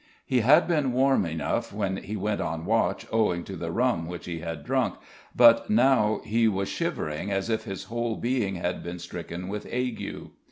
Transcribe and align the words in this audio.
He 0.25 0.39
had 0.39 0.67
been 0.67 0.93
warm 0.93 1.27
enough 1.27 1.71
when 1.71 1.97
he 1.97 2.15
went 2.15 2.41
on 2.41 2.65
watch 2.65 3.05
owing 3.11 3.43
to 3.43 3.55
the 3.55 3.69
rum 3.71 4.07
which 4.07 4.25
he 4.25 4.39
had 4.39 4.63
drunk, 4.63 4.95
but 5.35 5.69
now 5.69 6.21
he 6.25 6.47
was 6.47 6.69
shivering 6.69 7.29
as 7.29 7.51
if 7.51 7.65
his 7.65 7.83
whole 7.83 8.15
being 8.15 8.55
had 8.55 8.81
been 8.81 8.97
stricken 8.97 9.47
with 9.47 9.67
ague. 9.71 10.31